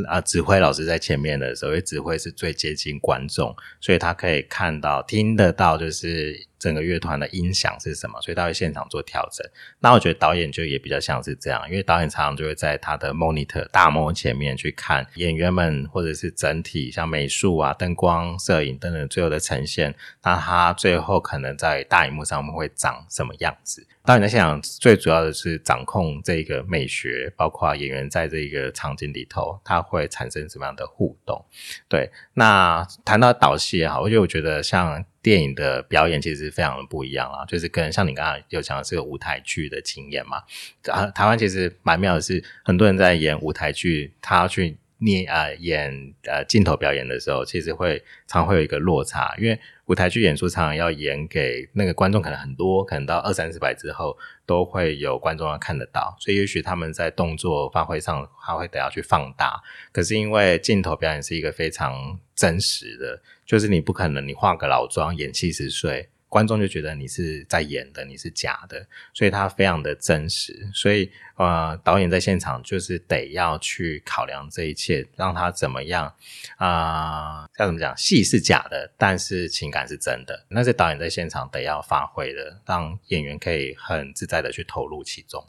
[0.07, 9.49] 啊指挥老师在前面的时候，因为指挥是最接近观众，所以他可以看到、听得到，就是整个乐团的音响是什么，所以他会现场做调整。
[9.79, 23.87] 那我觉得导演就也比较像是这样，因为导演常常就会在他的 monitor 大幕前面去看演员们或者是整体像美术啊、灯光、摄影等等最后的呈现，那他最后可能在大荧幕上面会长什么样子？
[24.03, 31.45] 导演在现场最主要的是掌控这个美学，包括演员在这个场景里头，他会产生什么样的互动？
[31.87, 40.43] 对，那谈到导戏也好，因为我觉得像电影的表演其实非常的不一样啦，就是跟像你刚才有讲的是个舞台剧的经验嘛。
[40.87, 59.59] 啊，台湾其实蛮妙的是，很多人在演舞台剧，他去捏啊演呃镜头表演的时候，其实会常会有一个落差，因为舞台剧演出常常要演给那个观众，可能很多，可能到二三十百之后都会有观众要看得到，所以也许他们在动作发挥上还会得要去放大。
[59.91, 66.09] 可是因为镜头表演是一个非常真实的，就是你不可能你化个老妆演七十岁。
[66.29, 70.69] 观众就觉得你是在演的，你是假的，所以他非常的真实。
[70.73, 76.13] 所以呃，导演在现场就是得要去考量这一切，让他怎么样
[76.57, 77.49] 啊？
[77.57, 77.97] 要怎么讲？
[77.97, 80.45] 戏是假的，但是情感是真的。
[80.49, 85.43] 那是导演在现场得要发挥的，让演员可以很自在的去投入其中。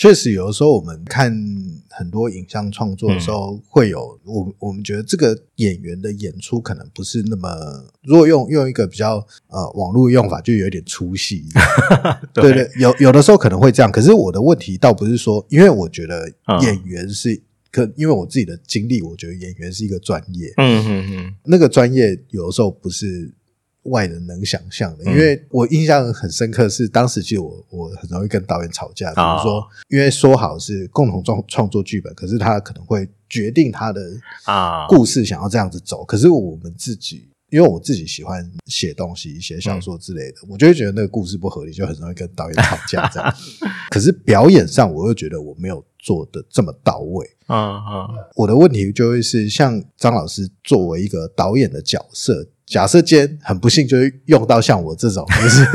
[0.00, 1.30] 确实，有的时候我们看
[1.90, 7.46] 很多影像创作的时候，会有我我们觉得这个演员的演出可能不是那么，
[8.02, 11.44] 如果用用一个比较呃网络用法，就有点粗细。
[12.32, 13.92] 对对，有有的时候可能会这样。
[13.92, 16.26] 可是我的问题倒不是说，因为我觉得
[16.62, 17.38] 演员是
[17.70, 20.50] 可，因为我自己的经历，我觉得演员是一个专业。
[20.56, 23.30] 嗯嗯嗯，那个专业有的时候不是。
[23.84, 34.02] 外人能想象的，因为我印象很深刻，是当时其实我我很容易跟导演吵架，比如说，因为说好是共同创创作剧本，可是他可能会决定他的
[34.44, 43.34] 啊故事想要这样子走，可是我们自己，因为我自己喜欢写东西、写小说之类的，我就会觉得那个故事不合理，就很容易跟导演吵架这样。
[43.90, 47.26] 可是表演上，我又觉得我没有做的这么到位。
[47.48, 52.46] 嗯嗯，我的问题就会是，像张老师作为一个导演的角色。
[52.70, 55.66] 假设今天很不幸，就是用到像我这种，就是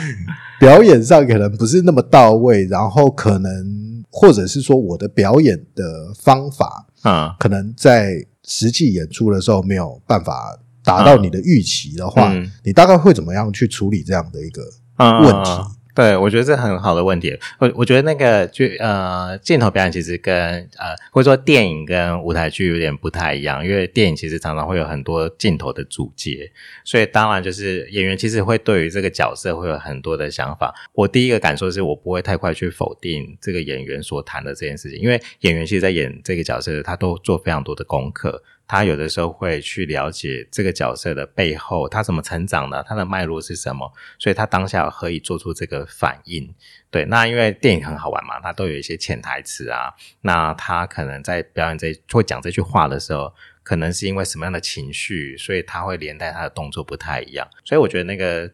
[0.60, 10.54] 表演上可能不是那么到位，然后可能或者是说我的表演的方法啊，可能在实际演出的时候没有办法
[10.84, 12.30] 达到你的预期的话，
[12.62, 14.62] 你大概会怎么样去处理这样的一个
[14.98, 15.50] 问题？
[15.94, 17.38] 对，我觉得这很好的问题。
[17.60, 26.50] 我我觉得那个就呃，镜头表演其实跟呃，或者说电影跟舞台剧有点不太一样，因为电影其实常常会有很多镜头的主节，
[26.84, 30.74] 所以当然就是演员其实会对于这个角色会有很多的想法。
[30.94, 38.42] 我第一个感受是我不会太快去否定这个演员所谈的这件事情，因为演员其实，在演这个角色，他都做非常多的功课。
[38.66, 46.54] 他有的时候会去了解这个角色的背后，他怎么成长的，他的脉络是什么，所以他当下可以做出这个反应。
[46.90, 49.92] 对，那因为电影很好玩嘛，他都有一些潜台词啊。
[50.22, 57.48] 那他可能在表演这会讲这句话的时候，可能是因为什么样的情绪，所以他会连带他的动作不太一样。
[57.64, 58.50] 所以我觉得那个。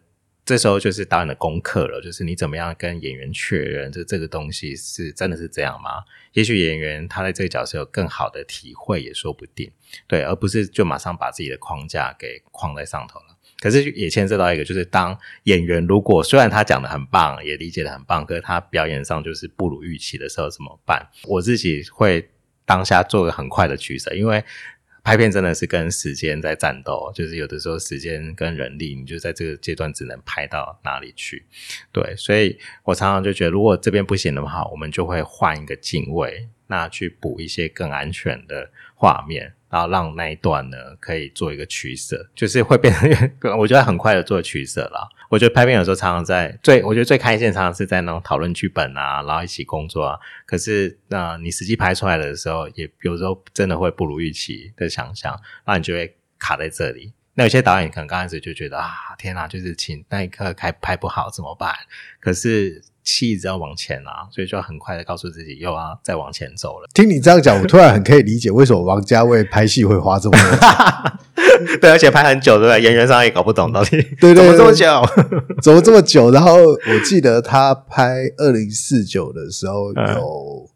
[0.50, 6.02] 这时候就是导演的功课了，就是你怎么样跟演员确认这这个东西是真的是这样吗？
[6.32, 9.70] 也许演员他在这个角色有更好的体会也说不定，
[10.08, 13.36] 对，而不是就马上把自己的框架给框在上头了。
[13.60, 21.08] 可是也牵涉到一个，就是当演员如果虽然他讲的很棒，也理解的很棒，可是他表演上就是不如预期的时候怎么办？
[21.28, 22.28] 我自己会
[22.66, 24.42] 当下做个很快的取舍，因为。
[25.02, 31.44] 拍片真的是跟时间在战斗，就是有的时候时间跟人力，你就在这个阶段只能拍到哪里去。
[31.90, 39.54] 对，所以我常常就觉得，如果这边不行的话，我们就会换一个镜位，那去补一些更安全的画面。
[39.70, 43.08] 然后让那一段呢可以做一个取舍，就是会变成，
[43.56, 45.08] 我觉得很快的做取舍了。
[45.30, 50.18] 我觉得拍片有时候常常在最，我觉得最开心常常是在那种讨论剧本啊，然后一起工作啊。
[50.44, 57.12] 可是那你实际拍出来的时候，也有时候真的会不如预期的想象，那你就会卡在这里。
[57.34, 61.74] 那有些导演可能刚开始就觉得啊，天哪，就是请那一刻开拍不好怎么办？
[62.18, 62.82] 可是。
[63.02, 66.88] 气一直要往前啊，所以就要很快的告诉自己又要再往前走了。
[66.94, 72.82] 听你这样讲，我突然很可以理解为什么王家卫拍戏会花这么多， 对，而且拍很久，对不对？
[72.82, 75.02] 演员上也搞不懂到底对对怎么这么久，
[75.62, 76.30] 怎么这么久？
[76.30, 80.68] 然后我记得他拍二零四九的时候，有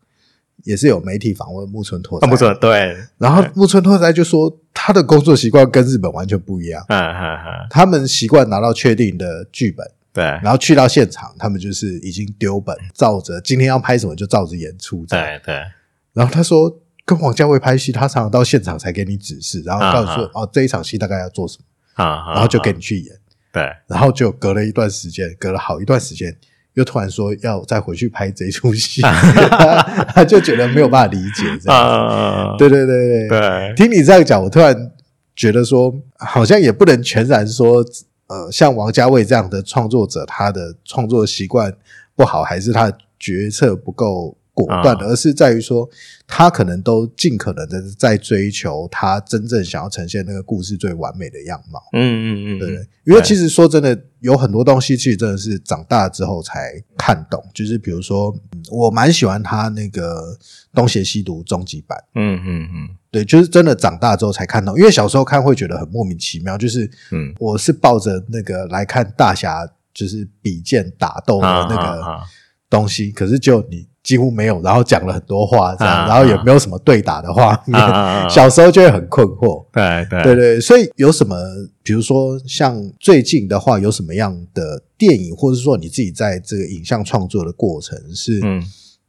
[0.64, 9.86] 也是有媒体访问木村拓哉，木村对，然后木村拓哉就说他的工作习惯跟日本完全不一样，嗯嗯嗯，他们习惯拿到确定的剧本。
[10.14, 15.04] 对，然后去到现场，他们就是已经丢本，照着今天要拍什么就照着演出。
[15.06, 15.60] 对对。
[16.12, 16.72] 然后他说，
[17.04, 23.12] 跟王家卫拍戏，他常常到现场才给你指示，然后告诉说，哦，这一场戏大概要做什么啊，然后就给你去演。
[23.52, 23.68] 对。
[23.88, 26.32] 然后就隔了一段时间，隔了好一段时间，
[26.74, 29.02] 又突然说要再回去拍这出戏，
[30.14, 32.54] 他就觉得没有办法理解这样。
[32.56, 33.74] 对对对对对。
[33.74, 34.92] 听你这样讲，我突然
[35.34, 37.84] 觉得说，好像也不能全然说。
[38.26, 41.74] 呃，像王家卫这样的创作者，他的创作习惯
[42.16, 45.88] 不好，还是他的决策不够果断，啊而是在于说
[46.26, 51.82] 他可能都尽可能的在追求他真正想要呈现那个故事最完美的样貌。
[51.92, 52.88] 嗯嗯嗯，对对？
[53.04, 57.44] 因为其实说真的，有很多东西其实真的是长大之后才看懂。
[57.52, 60.32] 就是比如说，嗯我蛮喜欢他那个
[60.72, 64.76] 《东邪西毒》终极版，嗯嗯嗯对，就是真的长大之后才看到。
[64.76, 67.32] 因为小时候看会觉得很莫名其妙，就是嗯。
[67.38, 72.02] 我是抱着那个来看大侠就是比剑打斗的啊那个
[72.68, 77.80] 东西，可是就你几乎没有，然后讲了很多话这样，啊然后也没有什么对打的画面，
[78.28, 79.64] 小时候就会很困惑。
[79.72, 80.22] 对对。
[80.22, 81.36] 对对，所以有什么，
[81.84, 88.60] 比如说像最近的话，有什么样的电影，或者说你自己在这个影像创作的过程，是嗯。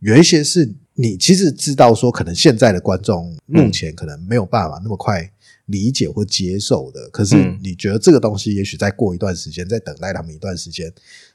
[0.02, 5.30] 有一些是你其实知道说，可能现在的观众目前可能没有办法那么快
[5.66, 10.88] 理解或接受的，可是嗯你觉得这个东西，也许再过一段时间，再等待他们一段时间，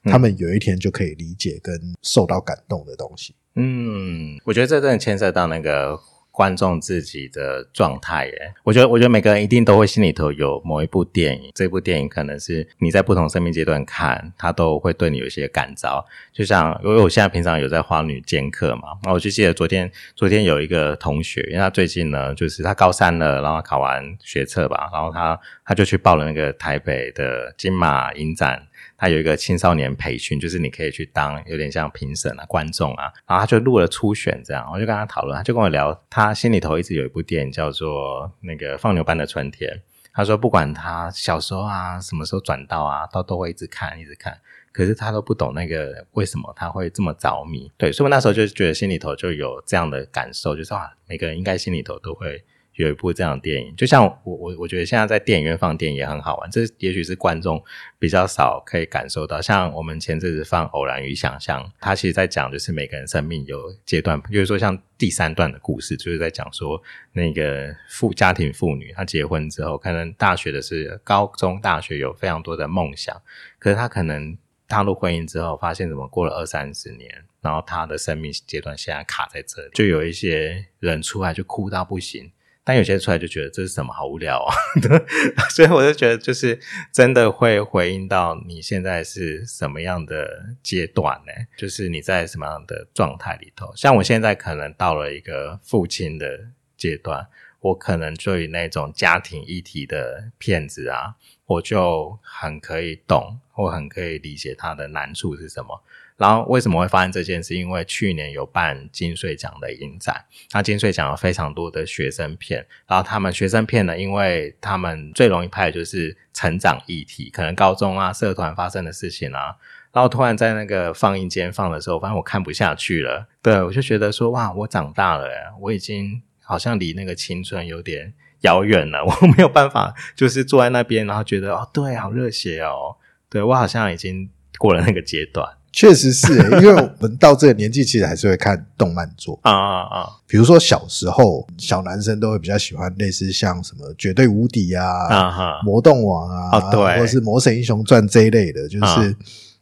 [0.05, 3.35] 嗯他们有一天就可以理解跟受到感动的东西。
[3.57, 5.99] 嗯，我觉得这真的牵涉到那个
[6.41, 8.55] 观众自己的状态耶。
[8.64, 16.03] 我觉得，我觉得每个人一定都会心里头有某一部电影，这部电影可能是你在不同生命阶段看，它都会对你有一些感召。
[16.32, 28.66] 就像因为我现在平常有在花女兼课嘛，然后我就记得昨天，昨天有一个同学，因为他最近呢，就是他高三了，然后考完学测吧，然后他他就去报了那个台北的金马影展。
[29.01, 39.70] 他有一个青少年培训，就是你可以去当有点像评审啊、观众啊，然后他就录了初选这样，我就跟他讨论，他就跟我聊，他心里头一直有一部电影叫做那个《放牛班的春天》，
[40.12, 44.38] 他说不管他小时候啊，什么时候转到啊，他都会一直看，一直看。
[44.72, 52.44] 可是他都不懂那个为什么他会这么着迷，对，所以我那时候就觉得心里头就有这样的感受，就是啊，每个人应该心里头都会
[52.81, 57.62] 有一部这样的电影，就像我我我觉得现在在电影院放电影也很好玩，这也许是观众
[57.99, 59.41] 比较少可以感受到。
[59.41, 73.14] 像我们前阵子放《偶然与想象》，它其实在讲就是每个人生命有阶段，比如说像第三段的故事，就是在讲说那个妇家庭妇女，她结婚之后，可能大学的是高中、大学有非常多的梦想，
[73.59, 74.37] 可是她可能
[74.68, 82.31] 踏入婚姻之后，发现怎么过了二三十年，然后她的生命阶段现在卡在这里，就有一些人出来就哭到不行。
[82.63, 84.55] 但有些出来就觉得这是什么好无聊啊，
[85.51, 86.61] 所以我就觉得就是
[86.93, 91.33] 真的会回应到你现在是什么样的阶段呢？
[91.57, 93.73] 就是你在什么样的状态里头？
[93.75, 97.27] 像我现在可能到了一个父亲的阶段，
[97.61, 101.15] 我可能对于那种家庭议题的片子啊，
[101.47, 105.83] 我就很可以懂，或很可以理解他的难处是什么。
[106.21, 107.55] 然后为什么会发生这件事？
[107.55, 119.57] 因为去年有办金穗奖的影展，那金穗奖有非常多的学生片，然后他们学生片呢，因为他们最容易拍的就是成长议题，可能高中啊社团发生的事情啊，
[119.95, 128.12] 然后突然在那个放映间放的时候，发现我看不下去了，对我就觉得说哇，我长大了耶，我已经好像离那个青春有点
[128.43, 132.97] 遥远了，我没有办法就是坐在那边，然后觉得哦，对，好热血哦，
[133.31, 135.57] 对我好像已经过了那个阶段。
[135.73, 139.39] 确实是、欸， 因为我们到这个年纪，其实还是会看动漫作。
[139.43, 140.07] 啊啊啊。
[140.27, 145.61] 比如说小时候，小男生都会比较喜欢类似像什么《绝对无敌》啊！
[145.62, 146.99] 魔动王啊，哦对。
[146.99, 149.14] 或是《魔神英雄传》这一类的，就是啊。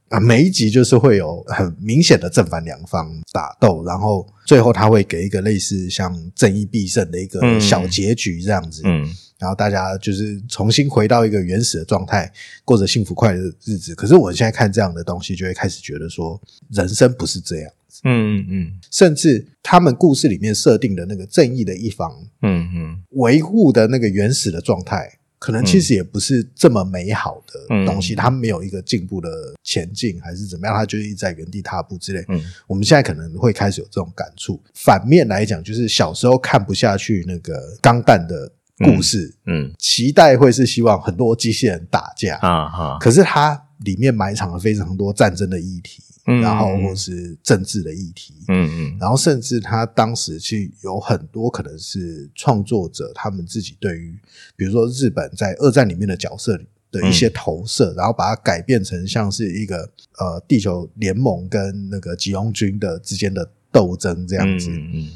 [0.08, 7.60] 啊，每一集就是会有很明显的正反两方打斗，然后最后他会给一个类似像正义必胜的一个嗯。
[7.60, 9.06] 小结局这样子，嗯
[9.38, 12.30] 然后大家就是重新回到一个原始的状态，
[12.64, 13.94] 过着幸福快乐的日子。
[13.94, 17.72] 可是我现在看这样的东西，就会开始觉得说，人生不是这样，
[18.04, 22.10] 嗯嗯嗯甚至他们故事里面设定的那个正义的一方
[22.42, 29.28] 嗯嗯维护的那个原始的状态，可能其实也不是这么美好的东西，嗯他们没有一个进步的
[29.62, 32.24] 前进，还是怎么样，他就一直在原地踏步之类。
[32.28, 34.60] 嗯我们现在可能会开始有这种感触。
[34.74, 48.98] 反面来讲，就是小时候看不下去那个钢弹的故事，嗯期待会是希望很多机器人打架，啊哈，可是它里面埋藏了非常多战争的议题，嗯然后或是政治的议题，嗯嗯。
[49.00, 54.18] 然后甚至他当时去有很多可能是创作者他们自己对于，
[54.56, 56.58] 比如说日本在二战里面的角色
[56.90, 64.70] 的一些投射，然后把它改变成像是一个呃地球联盟跟那个吉翁军的之间的斗争这样子。
[64.70, 65.10] 嗯嗯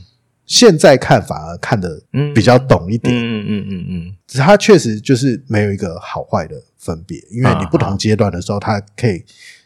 [0.47, 9.25] 现在看反而看得嗯比较懂一点，嗯嗯嗯嗯只是它确实就是没有一个好坏的分别，因为你不同阶段的时候，它可以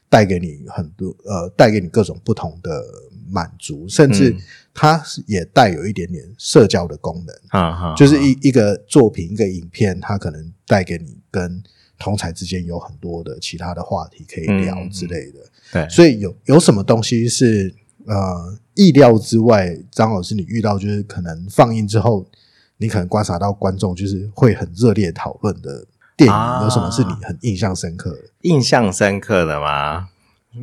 [0.09, 2.85] 带给你很多呃，带给你各种不同的
[3.31, 4.39] 满足，甚至嗯。
[4.79, 11.63] 它是也带有一点点社交的功能，啊哈，就是一一个作品一个影片，它可能带给你跟
[11.99, 14.91] 同才之间有很多的其他的话题可以聊嗯。
[14.91, 15.39] 之类的，
[15.73, 17.75] 对，所以有有什么东西是
[18.07, 22.27] 呃意料之外，张老师你遇到就是可能放映之后，
[22.79, 25.87] 你可能观察到观众就是会很热烈讨论的
[26.17, 28.19] 电影，啊有什么是你很印象深刻的？
[28.43, 30.09] 印象深刻的吗？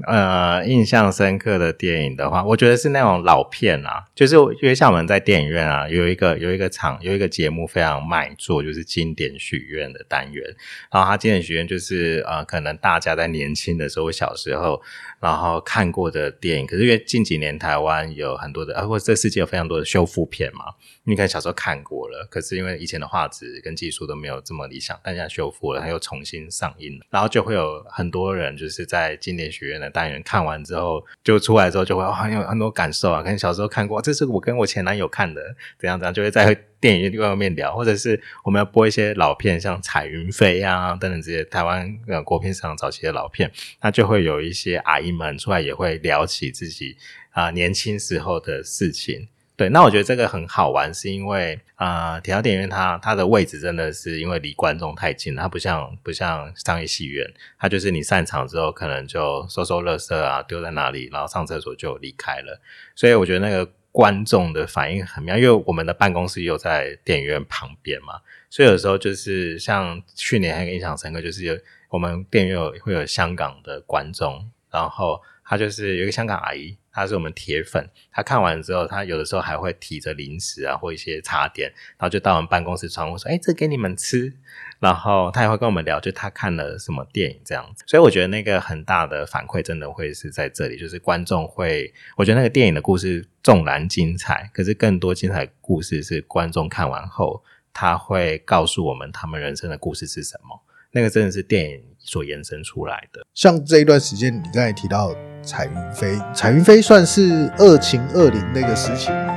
[0.08, 10.44] 呃，印象深刻的电影的话，我觉得是那种老片啊，就是因为像我们在电影院啊，有一个有一个场有一个节目非常卖座，就是经典许愿的单元。
[10.92, 14.82] 然后它经典许愿就是呃，可能大家在年轻的时候、小时候，
[15.20, 16.68] 然后看过的电影。
[16.68, 20.66] 可是因为近几年台湾有很多的，呃，或者这世界有非常多的修复片嘛，
[21.06, 43.52] 你可能小时候看过了，可是因为以前的画质跟技术都没有这么理想，但现在修复了，它又重新上映了，然后就会有很多人就是在经典学院的单元看完之后，就出来之后就会、哦、有很多感受啊，跟小时候看过，这是我跟我前男友看的，怎样怎样，就会在电影院外面聊，或者是我们要播一些老片，像《彩云飞》啊等等这些台湾呃国片市场早期的老片，
[43.82, 46.96] 那就会有一些阿姨们出来也会聊起自己
[47.32, 49.28] 啊、年轻时候的事情。
[49.56, 62.60] 对，那我觉得这个很好玩，是因为呃，铁道电影院它它的位置真的是因为离观众太近，它不像不像商业戏院，它就是你散场之后可能就收收垃圾啊，丢在哪里，然后上厕所就离开了。
[62.96, 71.56] 所以我觉得那个观众的反应很妙，因为我们的办公室又在电影院旁边嘛，所以有时候就是像去年还印象深刻，就是有
[71.90, 84.32] 我们电影院有会有香港的观众，然后他就是有一个香港阿姨，他是我们铁粉，他看完之后，他有的时候还会提着零食啊或一些茶点，然后就到我们办公室窗户说：“哎，这给你们吃。”
[84.80, 87.84] 然后他也会跟我们聊，就他看了什么电影这样子。
[87.88, 97.42] 所以我觉得那个很大的反馈真的会是在这里，就是观众会，我觉得那个电影的故事纵然精彩，可是更多精彩的故事是观众看完后，
[97.74, 100.62] 他会告诉我们他们人生的故事是什么。
[100.92, 103.26] 那个真的是电影所延伸出来的。
[103.34, 109.36] 像这一段时间，你刚才提到彩云飞，彩云飞算是二情二灵那个时期吗？